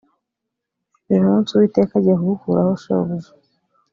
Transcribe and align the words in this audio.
uyu 1.07 1.21
munsi 1.27 1.49
uwiteka 1.51 1.93
agiye 1.99 2.15
kugukuraho 2.19 2.71
shobuja 2.83 3.31